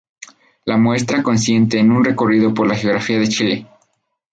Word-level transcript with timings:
La 0.65 0.77
muestra 0.77 1.21
consiste 1.21 1.77
en 1.77 1.91
un 1.91 2.03
recorrido 2.03 2.55
por 2.55 2.65
la 2.67 2.73
geografía 2.73 3.19
de 3.19 3.27
Chile. 3.29 3.67